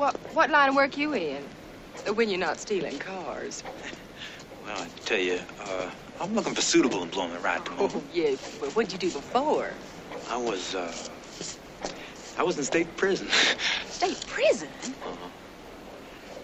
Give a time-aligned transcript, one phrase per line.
[0.00, 1.44] what, what line of work you in?
[2.14, 3.62] When you're not stealing cars.
[4.62, 7.94] Well, I tell you, uh, I'm looking for suitable employment right at the moment.
[7.94, 8.36] Oh, yes.
[8.60, 9.70] But what'd you do before?
[10.28, 10.92] I was, uh,
[12.36, 13.28] I was in state prison.
[13.88, 14.68] State prison?
[15.06, 15.28] Uh-huh.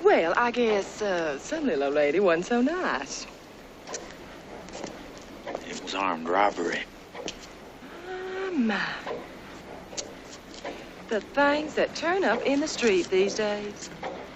[0.00, 3.26] Well, I guess uh, some little old lady wasn't so nice.
[5.68, 6.80] It was armed robbery.
[7.82, 8.82] Ah, my.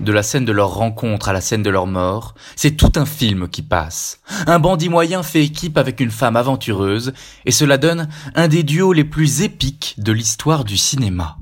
[0.01, 3.07] De la scène de leur rencontre à la scène de leur mort, c'est tout un
[3.07, 4.21] film qui passe.
[4.47, 7.13] Un bandit moyen fait équipe avec une femme aventureuse,
[7.45, 11.37] et cela donne un des duos les plus épiques de l'histoire du cinéma.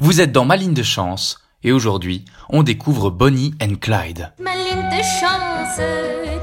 [0.00, 4.32] Vous êtes dans Ma ligne de chance, et aujourd'hui, on découvre Bonnie and Clyde.
[4.40, 5.78] Ma ligne de chance,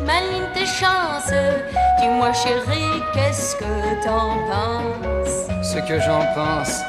[0.05, 1.31] ma ligne de chance.
[1.99, 5.47] Dis-moi chérie, qu'est-ce que t'en penses?
[5.61, 6.79] Ce que j'en pense,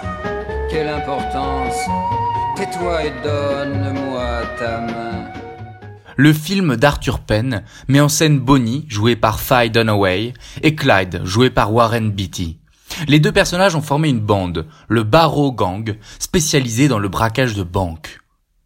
[6.16, 11.50] Le film d'Arthur Penn met en scène Bonnie, jouée par Faye Dunaway, et Clyde, joué
[11.50, 12.60] par Warren Beatty.
[13.08, 17.64] Les deux personnages ont formé une bande, le Barrow Gang, spécialisé dans le braquage de
[17.64, 18.20] banques.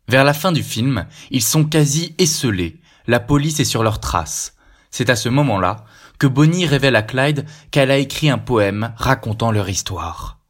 [0.06, 4.56] Vers la fin du film, ils sont quasi esselés, la police est sur leurs traces.
[4.90, 5.86] C'est à ce moment-là
[6.18, 10.43] que Bonnie révèle à Clyde qu'elle a écrit un poème racontant leur histoire.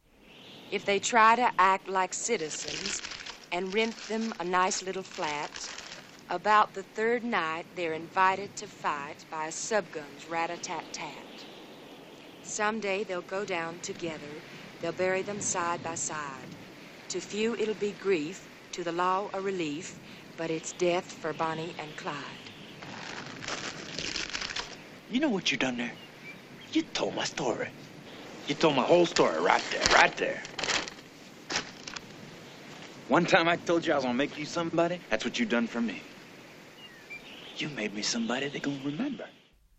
[0.71, 3.01] If they try to act like citizens
[3.51, 5.69] and rent them a nice little flat,
[6.29, 11.45] about the third night they're invited to fight by a subgun's rat-a-tat-tat.
[12.41, 14.41] Someday they'll go down together,
[14.81, 16.55] they'll bury them side by side.
[17.09, 19.99] To few it'll be grief, to the law a relief,
[20.35, 22.51] but it's death for Bonnie and Clyde.
[25.09, 25.93] You know what you done there?
[26.71, 27.69] You told my story.
[28.47, 30.41] You told my whole story right there, right there.
[33.09, 35.67] One time I told you I was gonna make you somebody, that's what you done
[35.67, 36.01] for me.
[37.57, 39.25] You made me somebody they gonna remember.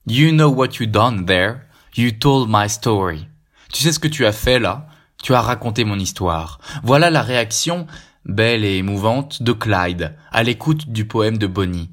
[0.04, 1.68] You know what you done there?
[1.94, 3.28] You told my story.
[3.72, 4.88] Tu sais ce que tu as fait là?
[5.22, 6.58] Tu as raconté mon histoire.
[6.82, 7.86] Voilà la réaction,
[8.24, 11.90] belle et émouvante, de Clyde, à l'écoute du poème de Bonnie.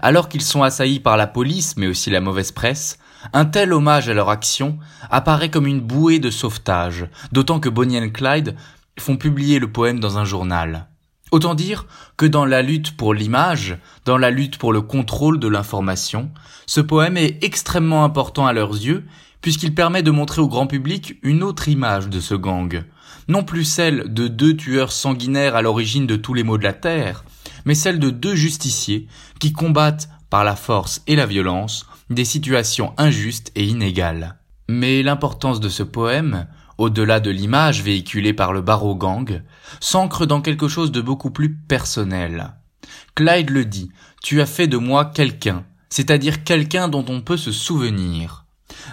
[0.00, 2.98] Alors qu'ils sont assaillis par la police, mais aussi la mauvaise presse,
[3.32, 4.78] un tel hommage à leur action
[5.10, 8.54] apparaît comme une bouée de sauvetage, d'autant que Bonnie et Clyde
[8.98, 10.86] font publier le poème dans un journal.
[11.30, 11.86] Autant dire
[12.16, 16.30] que dans la lutte pour l'image, dans la lutte pour le contrôle de l'information,
[16.66, 19.04] ce poème est extrêmement important à leurs yeux,
[19.40, 22.84] puisqu'il permet de montrer au grand public une autre image de ce gang.
[23.26, 26.72] Non plus celle de deux tueurs sanguinaires à l'origine de tous les maux de la
[26.72, 27.24] terre,
[27.64, 29.08] mais celle de deux justiciers
[29.40, 34.38] qui combattent par la force et la violence des situations injustes et inégales.
[34.68, 36.46] Mais l'importance de ce poème,
[36.78, 39.42] au-delà de l'image véhiculée par le Barrow Gang,
[39.80, 42.54] s'ancre dans quelque chose de beaucoup plus personnel.
[43.14, 43.90] Clyde le dit,
[44.22, 48.44] tu as fait de moi quelqu'un, c'est-à-dire quelqu'un dont on peut se souvenir.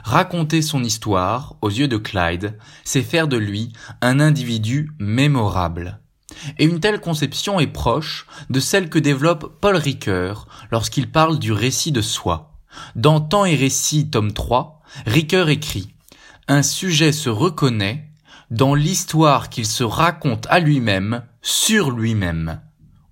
[0.04, 6.00] Raconter son histoire, aux yeux de Clyde, c'est faire de lui un individu mémorable.
[6.60, 11.52] Et une telle conception est proche de celle que développe Paul Ricoeur lorsqu'il parle du
[11.52, 12.51] récit de soi.
[12.96, 15.94] Dans Temps et récit, tome 3, Ricoeur écrit
[16.48, 18.08] Un sujet se reconnaît
[18.50, 22.59] dans l'histoire qu'il se raconte à lui-même, sur lui-même.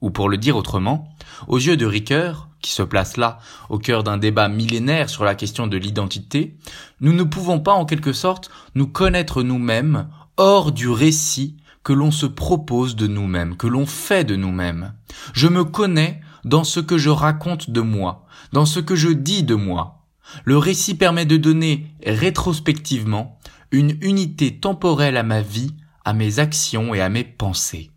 [0.02, 1.10] Ou pour le dire autrement,
[1.48, 3.40] aux yeux de Ricoeur, qui se place là
[3.70, 6.58] au cœur d'un débat millénaire sur la question de l'identité,
[7.00, 12.12] nous ne pouvons pas en quelque sorte nous connaître nous-mêmes hors du récit que l'on
[12.12, 14.94] se propose de nous-mêmes, que l'on fait de nous-mêmes.
[15.34, 19.44] Je me connais dans ce que je raconte de moi, dans ce que je dis
[19.44, 20.06] de moi.
[20.46, 23.40] Le récit permet de donner rétrospectivement
[23.72, 25.74] une unité temporelle à ma vie,
[26.06, 27.92] à mes actions et à mes pensées.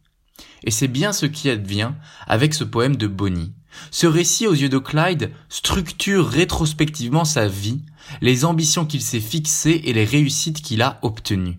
[0.64, 1.92] Et c'est bien ce qui advient
[2.26, 3.52] avec ce poème de Bonnie.
[3.90, 7.82] Ce récit aux yeux de Clyde structure rétrospectivement sa vie,
[8.20, 11.58] les ambitions qu'il s'est fixées et les réussites qu'il a obtenues.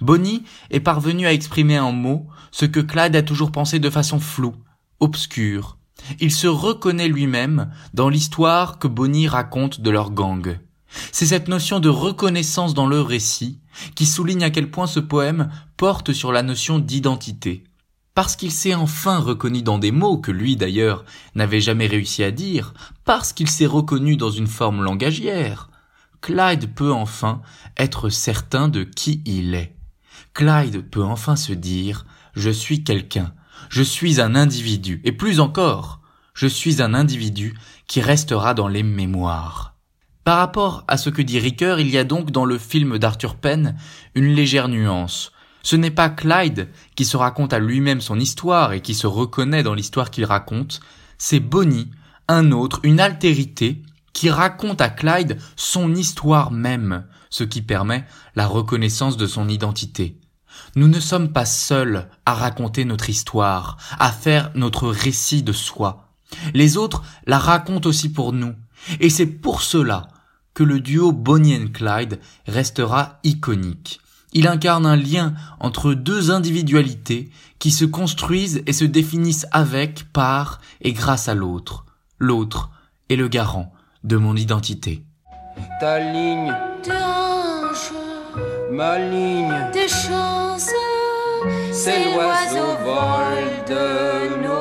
[0.00, 4.20] Bonnie est parvenu à exprimer en mots ce que Clyde a toujours pensé de façon
[4.20, 4.56] floue,
[5.00, 5.78] obscure.
[6.18, 10.58] Il se reconnaît lui-même dans l'histoire que Bonnie raconte de leur gang.
[11.12, 13.60] C'est cette notion de reconnaissance dans le récit
[13.94, 17.64] qui souligne à quel point ce poème porte sur la notion d'identité.
[18.14, 21.04] Parce qu'il s'est enfin reconnu dans des mots que lui d'ailleurs
[21.34, 22.74] n'avait jamais réussi à dire,
[23.04, 25.70] parce qu'il s'est reconnu dans une forme langagière,
[26.20, 27.40] Clyde peut enfin
[27.78, 29.74] être certain de qui il est.
[30.34, 32.04] Clyde peut enfin se dire
[32.34, 33.32] je suis quelqu'un,
[33.68, 36.00] je suis un individu, et plus encore,
[36.34, 37.54] je suis un individu
[37.86, 39.74] qui restera dans les mémoires.
[40.24, 43.36] Par rapport à ce que dit Ricoeur, il y a donc dans le film d'Arthur
[43.36, 43.76] Penn
[44.14, 45.32] une légère nuance.
[45.62, 49.62] Ce n'est pas Clyde qui se raconte à lui-même son histoire et qui se reconnaît
[49.62, 50.80] dans l'histoire qu'il raconte,
[51.18, 51.90] c'est Bonnie,
[52.28, 58.04] un autre, une altérité, qui raconte à Clyde son histoire même, ce qui permet
[58.34, 60.16] la reconnaissance de son identité.
[60.76, 66.08] Nous ne sommes pas seuls à raconter notre histoire, à faire notre récit de soi.
[66.54, 68.54] Les autres la racontent aussi pour nous.
[69.00, 70.08] Et c'est pour cela
[70.54, 74.00] que le duo Bonnie Clyde restera iconique.
[74.32, 80.60] Il incarne un lien entre deux individualités qui se construisent et se définissent avec, par
[80.80, 81.84] et grâce à l'autre.
[82.18, 82.70] L'autre
[83.08, 83.72] est le garant
[84.04, 85.04] de mon identité.
[85.80, 86.54] Ta ligne,
[88.80, 90.72] ma ligne, tes chances,
[91.70, 94.59] c'est l'oiseau vol de nos.